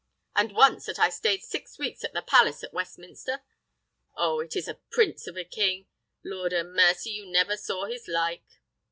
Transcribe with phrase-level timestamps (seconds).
[0.35, 3.43] And once that I staid six weeks at the Palace at Westminster?
[4.15, 4.39] Oh!
[4.39, 5.85] it is a prince of a king!
[6.23, 7.11] Lord a' mercy!
[7.11, 8.41] you never saw his like!"